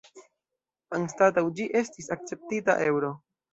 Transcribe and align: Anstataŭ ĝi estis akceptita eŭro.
Anstataŭ 0.99 1.45
ĝi 1.61 1.69
estis 1.83 2.11
akceptita 2.19 2.79
eŭro. 2.91 3.15